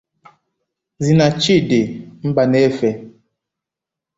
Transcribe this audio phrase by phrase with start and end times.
[1.05, 1.81] Zinachidi
[2.23, 2.89] Mbanefo